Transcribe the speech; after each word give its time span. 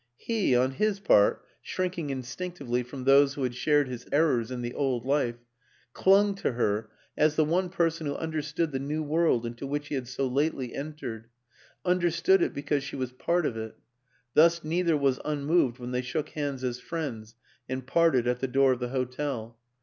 He, 0.17 0.55
on 0.55 0.71
his 0.71 0.99
WILLIAM 0.99 1.25
AN 1.25 1.27
ENGLISHMAN 1.27 1.39
207 1.41 1.43
part, 1.45 1.45
shrinking 1.61 2.09
instinctively 2.09 2.81
from 2.81 3.03
those 3.03 3.35
who 3.35 3.43
had 3.43 3.53
shared 3.53 3.87
his 3.87 4.07
errors 4.11 4.49
in 4.49 4.63
the 4.63 4.73
old 4.73 5.05
life, 5.05 5.35
clung 5.93 6.33
to 6.33 6.53
her 6.53 6.89
as 7.15 7.35
the 7.35 7.45
one 7.45 7.69
person 7.69 8.07
who 8.07 8.15
understood 8.15 8.71
the 8.71 8.79
new 8.79 9.03
world 9.03 9.45
into 9.45 9.67
which 9.67 9.89
he 9.89 9.93
had 9.93 10.07
so 10.07 10.25
lately 10.27 10.73
entered 10.73 11.29
understood 11.85 12.41
it 12.41 12.51
because 12.55 12.83
she 12.83 12.95
was 12.95 13.11
part 13.11 13.45
of 13.45 13.55
it; 13.55 13.75
thus 14.33 14.63
neither 14.63 14.97
was 14.97 15.19
un 15.23 15.45
moved 15.45 15.77
when 15.77 15.91
they 15.91 16.01
shook 16.01 16.29
hands 16.29 16.63
as 16.63 16.79
friends 16.79 17.35
and 17.69 17.85
parted 17.85 18.25
at 18.25 18.39
the 18.39 18.47
door 18.47 18.71
of 18.71 18.79
the 18.79 18.89
hotel. 18.89 19.55